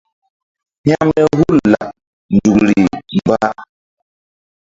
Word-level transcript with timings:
Hȩkme 0.85 1.21
hul 1.35 1.57
laɓ 1.71 1.85
nzukri 2.33 2.75
mba. 3.19 3.39